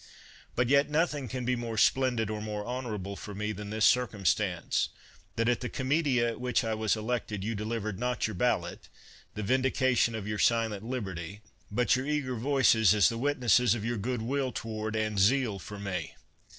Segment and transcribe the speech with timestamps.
[0.55, 3.85] But yet nothing can be more splen did or more honorable for me than this
[3.85, 4.89] circum stance,—
[5.37, 8.89] ^that at the comitia at which I was elected you delivered not your ballot,
[9.35, 11.41] the vindi cation of your silent liberty,
[11.71, 15.77] but your eager voices as the witnesses of your good will toward and zeal for
[15.77, 16.15] me.